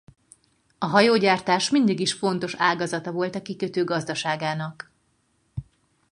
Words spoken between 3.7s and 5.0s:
gazdaságának.